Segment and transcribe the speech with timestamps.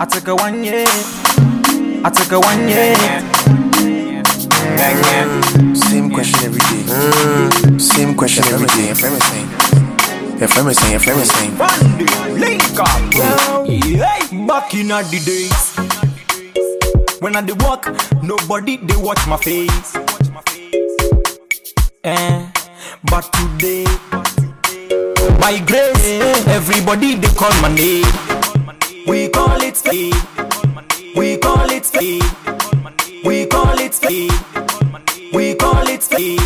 [0.00, 0.84] I took a one year.
[2.02, 2.96] I took a one year.
[5.74, 7.78] Same question every day.
[7.78, 8.86] Same question every day.
[8.86, 9.50] Your friend is saying.
[10.40, 10.92] Your friend is saying.
[10.92, 11.58] Your friend is saying.
[11.58, 13.14] One day, link up.
[13.14, 14.46] Yeah.
[14.46, 15.76] Back in the days.
[17.20, 17.86] When I dey walk,
[18.22, 19.94] nobody they watch my face.
[22.02, 22.50] Eh,
[23.10, 23.84] but today,
[25.38, 28.06] by grace, everybody they call my name.
[29.06, 30.14] We call it fate.
[31.16, 32.24] We call it fate.
[33.24, 34.32] We call it fate.
[35.32, 36.40] We call it fate.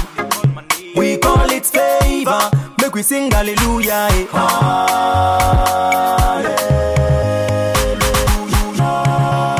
[0.97, 2.51] We call it favor.
[2.81, 4.09] Make we sing hallelujah.
[4.11, 4.27] eh.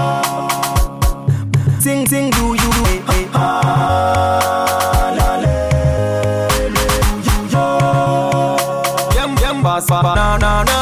[0.05, 1.81] Hallelujah.
[1.81, 2.71] Sing, sing, do you?
[2.93, 3.25] eh, eh.
[7.45, 9.17] Hallelujah.
[9.17, 10.74] Yam, yam, bass, ba, ba, na, na, na,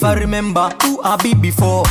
[0.00, 1.84] If I remember who I be before,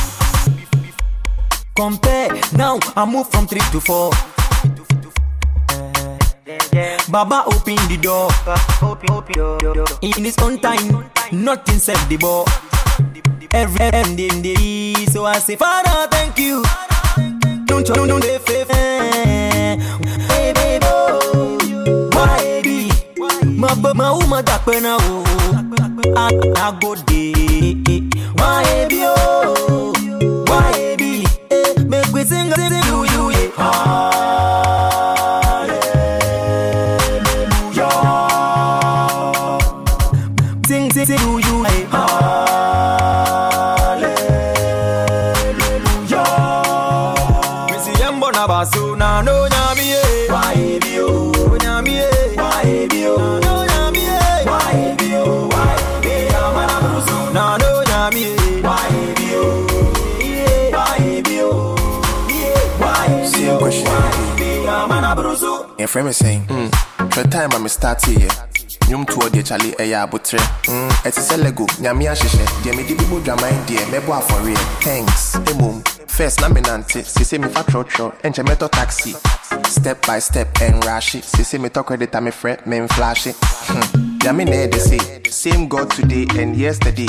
[1.76, 4.10] compare now I move from three to four.
[7.08, 8.28] Baba open the door.
[10.02, 12.46] In his own time, nothing set the ball.
[13.52, 16.64] Every end in the day, so I say, Father, thank you.
[17.66, 18.66] Don't you don't they faith?
[20.26, 22.90] Baby, oh, why be?
[23.54, 27.99] My my woman that oh, I I go day.
[28.40, 29.92] Why be oh,
[30.98, 31.24] be?
[31.50, 33.50] Eh, Make we sing sing sing to you yeah.
[38.70, 39.58] Hallelujah.
[40.66, 41.86] Sing sing sing you yeah.
[45.90, 47.70] Hallelujah.
[47.70, 49.86] Me see em bona basu na no nyami.
[50.32, 50.79] Why be
[65.14, 65.24] be oh?
[65.24, 65.78] Mana brusu.
[65.78, 66.46] Your friend is saying.
[66.46, 68.28] The time I'm start here.
[68.90, 73.04] Nyom to the chale ɛyɛ abotrɛ mm, ɛte sɛ lego nyame ahyehyɛ deɛ mede bi
[73.04, 75.78] bɔ dwaman deɛ mɛbɔ afɔreɛ thanks mmom
[76.10, 79.14] first na menante sese mefa trɔtrɔ ɛnkyɛ mɛtɔ taxi
[79.68, 84.18] step by step ɛnrahye sese metɔ credit a mefrɛ memflashe hmm.
[84.18, 84.98] nyame na ɛde se
[85.30, 87.06] same god today and yesterday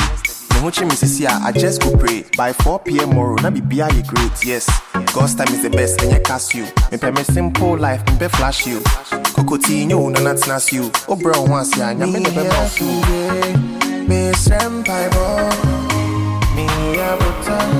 [0.53, 3.09] me ho kye me sisi a I just go pray by 4 p.m.
[3.09, 4.69] tomorrow na bibia yɛ great yes
[5.13, 6.65] God's time is the best ɛnyɛ cast you.
[6.91, 8.79] Mepɛ me simple life mepɛ flash you.
[9.35, 10.83] Kokoti nye wo nana tena se you.
[11.09, 12.85] Wobrɛ wo ho ase a nyame ne bɛma wo so
[14.07, 15.25] mesrɛ mpaebɔ
[16.55, 17.71] meyɛ abotam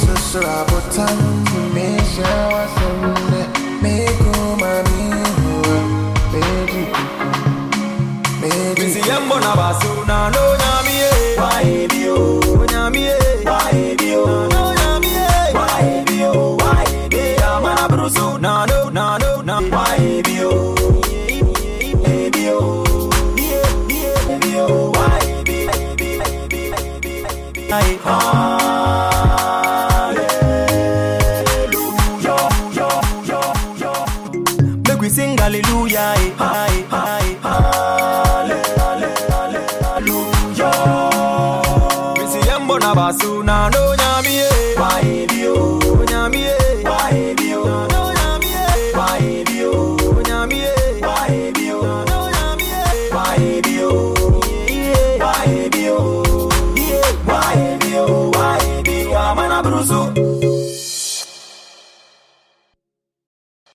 [0.00, 1.18] susuro abotam
[1.74, 2.98] mehyɛ w'asɛm
[3.30, 3.42] nɛ
[3.82, 5.76] mekoma mehoa
[6.32, 6.84] megye
[8.40, 8.50] Me
[8.92, 11.36] see megye em bona basu na no nyami eh.
[11.40, 12.39] Why be
[27.70, 28.00] Hallelujah.
[34.88, 36.14] Make we sing hallelujah.
[36.16, 37.36] eh, aye, aye,
[39.82, 40.72] Hallelujah.
[42.18, 42.40] Me see
[42.94, 43.94] basu na no